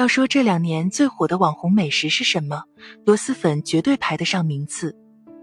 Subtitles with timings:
[0.00, 2.64] 要说这两年最火的网红美食是什么，
[3.04, 4.96] 螺蛳粉绝对排得上名次。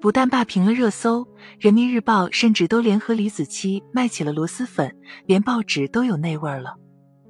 [0.00, 1.28] 不但霸屏了热搜，
[1.60, 6.76] 人民日报甚至都联合李子柒卖起了螺蛳粉，连报纸都有那味儿了。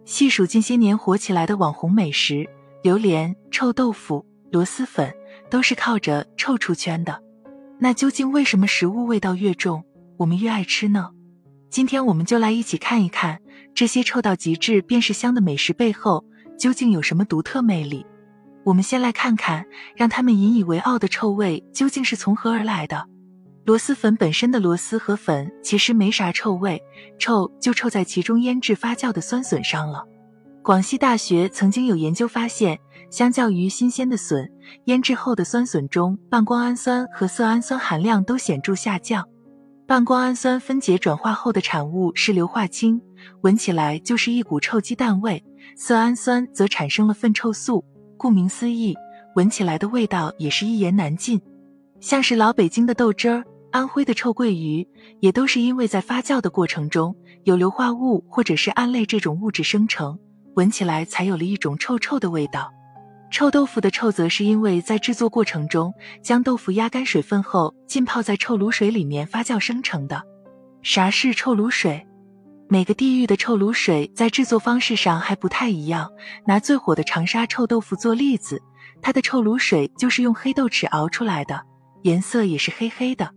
[0.05, 2.49] 细数近些年火起来的网红美食，
[2.85, 5.13] 榴莲、臭豆腐、螺蛳粉
[5.51, 7.21] 都是靠着臭出圈的。
[7.81, 9.85] 那究竟为什么食物味道越重，
[10.19, 11.11] 我们越爱吃呢？
[11.69, 13.41] 今天我们就来一起看一看
[13.75, 16.25] 这些臭到极致便是香的美食背后
[16.59, 18.05] 究竟有什么独特魅力。
[18.65, 19.65] 我们先来看看
[19.97, 23.07] 让他们引以为傲的臭味究竟是从何而来的。
[23.65, 26.83] 螺蛳粉本身的螺蛳和粉其实没啥臭味，
[27.19, 30.05] 臭就臭在其中腌制发酵的酸笋上了。
[30.63, 32.79] 广西大学曾经有研究发现，
[33.11, 34.51] 相较于新鲜的笋，
[34.85, 39.27] 腌制后的酸笋中半胱氨酸和色氨酸含量都显著下降。
[39.87, 43.01] 半胱氨酸分解转化后的产物是硫化氢，
[43.43, 45.43] 闻起来就是一股臭鸡蛋味；
[45.77, 47.85] 色氨酸则产生了粪臭素，
[48.17, 48.97] 顾名思义，
[49.35, 51.41] 闻起来的味道也是一言难尽。
[52.01, 54.87] 像是老北京的豆汁儿、安徽的臭鳜鱼，
[55.21, 60.19] 也都是因为在发酵的过程中有硫化物或者是胺类这种物质生成，
[60.55, 62.73] 闻起来才有了一种臭臭的味道。
[63.31, 70.23] 臭豆腐的臭，则是因为在制作过程中将豆腐压干水分后浸泡在臭卤水里面发酵生成的。
[70.81, 72.07] 啥是臭卤水？
[72.71, 76.11] 每个地域的臭卤水在制作方式上还不太一样。
[76.47, 78.61] 拿最火的长沙臭豆腐做例子，
[79.01, 81.63] 它的臭卤水就是用黑豆豉熬出来的，
[82.03, 83.31] 颜色也是黑黑的。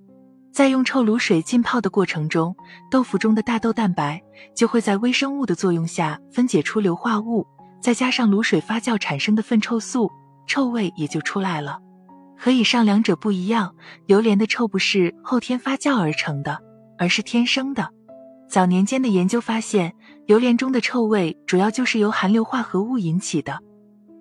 [0.52, 2.54] 在用臭卤水浸泡的过程中，
[2.90, 4.22] 豆腐中的大豆蛋白
[4.54, 7.48] 就会在微生物的作用下分解出硫化物。
[7.82, 10.12] 再加上卤水发酵产生的粪臭素，
[10.46, 11.80] 臭味也就出来了。
[12.38, 13.74] 和以上两者不一样，
[14.08, 16.59] 榴莲的臭不是后天发酵而成的，
[16.98, 17.90] 而是天生的。
[18.52, 23.57] 早年间的研究发现，榴莲中的臭味主要就是由含硫化合物引起的。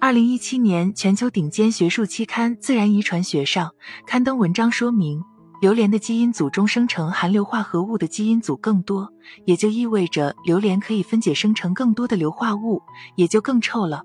[0.01, 3.73] 二零一七年，全球顶尖学术期刊《自然遗传学》上
[4.07, 5.21] 刊登文章说明。
[5.61, 9.13] 榴莲的基因组中生成含硫化合物的基因组更多，
[9.47, 12.81] 也就意味着榴莲可以分解生成更多的硫化物，
[13.17, 14.05] 也就更臭了。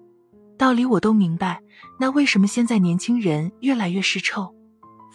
[0.58, 1.62] 道理我都明白，
[2.00, 4.55] 那为什么现在年轻人越来越是臭？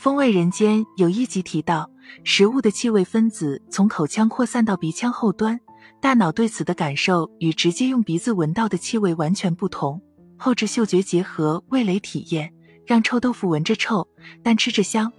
[0.01, 1.91] 风味人间有一集提到，
[2.25, 5.61] 食物的气味分子从口腔扩散到鼻腔后端，
[6.01, 10.01] 大脑对此的感受与直接用鼻子闻到的气味完全不同。
[10.39, 12.51] 后置嗅觉结合味蕾体验，
[12.87, 14.09] 让臭豆腐闻着臭，
[14.43, 15.13] 但吃着香。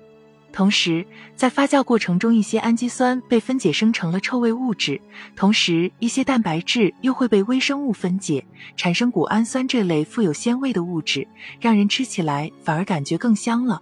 [0.52, 1.06] 同时，
[1.36, 5.00] 在发酵过程中，一些氨基酸被分解生成了臭味物质，
[5.36, 8.44] 同时一些蛋白质又会被微生物分解，
[8.76, 11.28] 产生谷氨酸这类富有鲜味的物质，
[11.60, 13.80] 让人吃起来反而感觉更香了。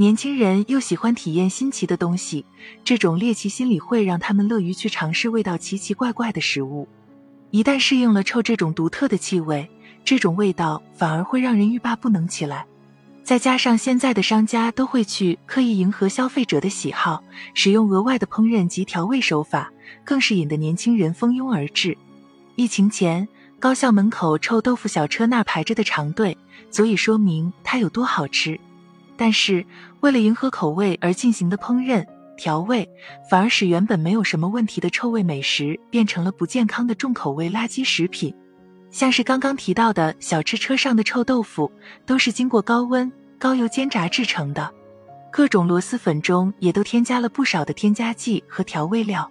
[0.00, 2.46] 年轻人又喜欢体验新奇的东西，
[2.82, 6.88] 这种猎奇心理会让他们乐于去尝试味道奇奇怪怪的食物。
[7.50, 9.68] 一旦适应了臭这种独特的气味，
[10.02, 12.64] 这种味道反而会让人欲罢不能起来。
[13.22, 17.22] 再加上现在的商家都会去刻意迎合消费者的喜好，
[17.52, 19.70] 使用额外的烹饪及调味手法，
[20.02, 21.94] 更是引得年轻人蜂拥而至。
[22.56, 23.28] 疫情前，
[23.58, 26.38] 高校门口臭豆腐小车那排着的长队，
[26.70, 28.58] 足以说明它有多好吃。
[29.20, 29.66] 但是，
[30.00, 32.02] 为了迎合口味而进行的烹饪
[32.38, 32.88] 调味，
[33.28, 38.34] 反而使原本没有什么问题的臭味美食变成了不健康的重口味垃圾食品。
[38.90, 41.70] 像是刚刚提到的小吃车上的臭豆腐，
[42.06, 44.72] 都是经过高温高油煎炸制成的。
[45.30, 49.30] 各种螺蛳粉中也都添加了不少的添加剂和调味料。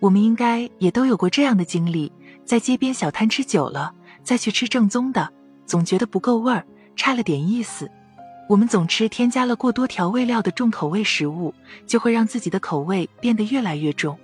[0.00, 2.10] 我们应该也都有过这样的经历：
[2.44, 5.32] 在街边小摊吃久了，再去吃正宗的，
[5.66, 6.66] 总觉得不够味儿，
[6.96, 7.88] 差了点意思。
[8.50, 11.54] 我们总吃添加了过多调味料的重口味食物，
[11.86, 14.18] 就会让自己的口味变得越来越重，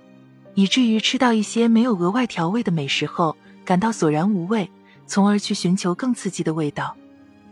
[0.53, 3.37] 以至于吃到一些没有额外调味的美食后。
[3.63, 4.69] 感到索然无味，
[5.05, 6.93] 从而去寻求更刺激的味道。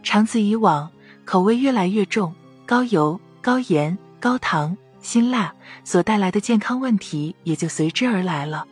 [0.04, 0.92] 长此以往，
[1.24, 5.54] 口味越来越重，高油、高盐、高糖、辛辣
[5.86, 8.66] 所带来的健康问题也就随之而来了。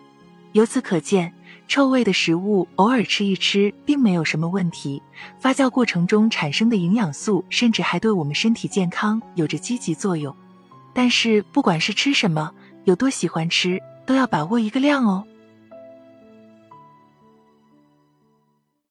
[0.51, 1.33] 由此可见，
[1.67, 5.01] 臭味的食物偶尔吃一吃并没有什么问题。
[5.39, 10.35] 发酵过程中产生的营养素，甚至还对我们身体健康有着积极作用。
[10.93, 12.51] 但是，不管是吃什么，
[12.83, 15.25] 有多喜欢吃，都要把握一个量哦。